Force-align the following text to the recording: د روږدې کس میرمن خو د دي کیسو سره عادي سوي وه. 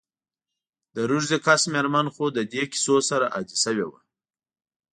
د 0.95 0.97
روږدې 1.09 1.37
کس 1.45 1.61
میرمن 1.73 2.07
خو 2.13 2.25
د 2.35 2.39
دي 2.51 2.63
کیسو 2.71 2.95
سره 3.09 3.25
عادي 3.35 3.57
سوي 3.63 3.85
وه. 3.89 3.99